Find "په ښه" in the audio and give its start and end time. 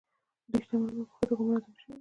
1.09-1.23